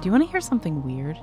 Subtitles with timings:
[0.00, 1.18] Do you want to hear something weird?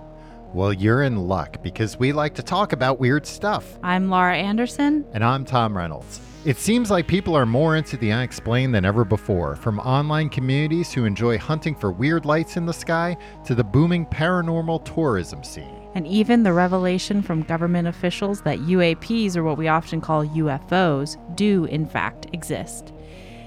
[0.54, 3.80] Well, you're in luck because we like to talk about weird stuff.
[3.82, 5.06] I'm Laura Anderson.
[5.14, 6.20] And I'm Tom Reynolds.
[6.44, 10.92] It seems like people are more into the unexplained than ever before, from online communities
[10.92, 13.16] who enjoy hunting for weird lights in the sky
[13.46, 15.88] to the booming paranormal tourism scene.
[15.96, 21.16] And even the revelation from government officials that UAPs, or what we often call UFOs,
[21.38, 22.92] do in fact exist.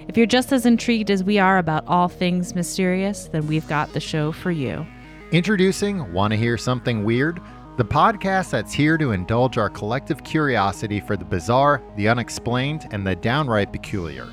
[0.08, 3.92] If you're just as intrigued as we are about all things mysterious, then we've got
[3.92, 4.86] the show for you.
[5.30, 7.38] Introducing Want to Hear Something Weird?
[7.76, 13.06] The podcast that's here to indulge our collective curiosity for the bizarre, the unexplained, and
[13.06, 14.26] the downright peculiar.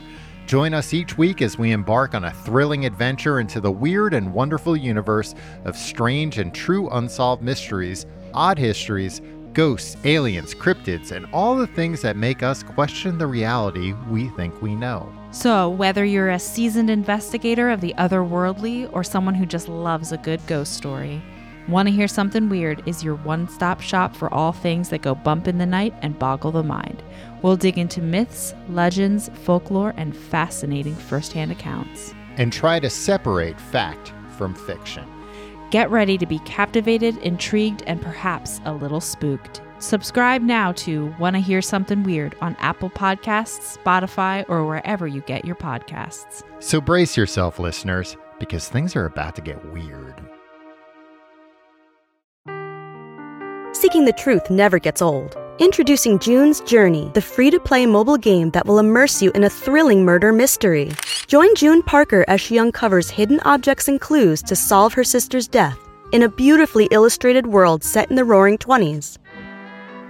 [0.47, 4.33] Join us each week as we embark on a thrilling adventure into the weird and
[4.33, 5.35] wonderful universe
[5.65, 9.21] of strange and true unsolved mysteries, odd histories,
[9.51, 14.61] ghosts, aliens, cryptids, and all the things that make us question the reality we think
[14.61, 15.11] we know.
[15.35, 20.17] So, whether you're a seasoned investigator of the otherworldly or someone who just loves a
[20.17, 21.21] good ghost story,
[21.67, 25.13] Want to Hear Something Weird is your one stop shop for all things that go
[25.13, 27.03] bump in the night and boggle the mind.
[27.41, 32.13] We'll dig into myths, legends, folklore, and fascinating firsthand accounts.
[32.37, 35.05] And try to separate fact from fiction.
[35.69, 39.61] Get ready to be captivated, intrigued, and perhaps a little spooked.
[39.79, 45.43] Subscribe now to Wanna Hear Something Weird on Apple Podcasts, Spotify, or wherever you get
[45.43, 46.43] your podcasts.
[46.59, 50.15] So brace yourself, listeners, because things are about to get weird.
[53.73, 55.37] Seeking the truth never gets old.
[55.59, 59.49] Introducing June's Journey, the free to play mobile game that will immerse you in a
[59.49, 60.91] thrilling murder mystery.
[61.27, 65.77] Join June Parker as she uncovers hidden objects and clues to solve her sister's death
[66.11, 69.17] in a beautifully illustrated world set in the roaring 20s.